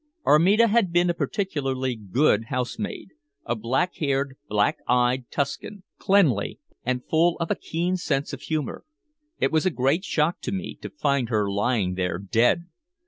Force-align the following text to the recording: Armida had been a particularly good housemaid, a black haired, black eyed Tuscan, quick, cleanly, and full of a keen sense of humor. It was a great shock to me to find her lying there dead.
Armida 0.25 0.67
had 0.67 0.91
been 0.91 1.11
a 1.11 1.13
particularly 1.13 1.95
good 1.95 2.45
housemaid, 2.45 3.09
a 3.45 3.55
black 3.55 3.93
haired, 3.97 4.35
black 4.49 4.79
eyed 4.87 5.29
Tuscan, 5.29 5.83
quick, 5.97 5.99
cleanly, 6.03 6.59
and 6.83 7.05
full 7.07 7.37
of 7.39 7.51
a 7.51 7.55
keen 7.55 7.97
sense 7.97 8.33
of 8.33 8.41
humor. 8.41 8.83
It 9.39 9.51
was 9.51 9.67
a 9.67 9.69
great 9.69 10.03
shock 10.03 10.41
to 10.41 10.51
me 10.51 10.73
to 10.81 10.89
find 10.89 11.29
her 11.29 11.47
lying 11.51 11.93
there 11.93 12.17
dead. 12.17 12.65